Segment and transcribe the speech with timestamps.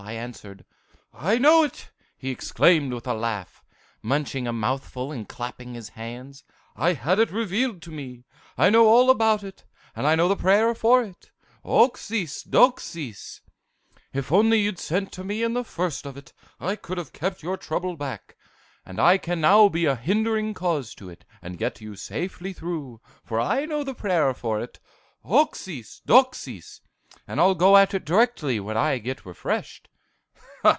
[0.03, 0.65] I answered.
[1.13, 3.63] "'I know it!' he exclaimed, with a laugh,
[4.01, 6.43] munching a mouthful and clapping his hands.
[6.75, 8.25] 'I had it revealed to me!
[8.57, 9.63] I know all about it;
[9.95, 11.29] and I know the prayer for it.
[11.63, 13.41] Oxis Doxis!
[13.41, 17.13] +++ If you'd only sent to me in the first of it, I could have
[17.13, 18.35] kept your trouble back,
[18.83, 22.99] and I can now be a hindering cause to it, and get you safely through,
[23.23, 24.79] for I know the prayer for it;
[25.23, 26.81] Oxis Doxis!
[27.03, 29.87] + and I'll go at it directly when I get refreshed.